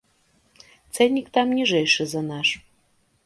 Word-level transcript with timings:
Цэннік 0.95 1.27
там 1.37 1.47
ніжэйшы 1.59 2.03
за 2.13 2.21
наш. 2.31 2.49